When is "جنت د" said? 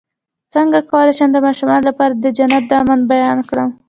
2.37-2.71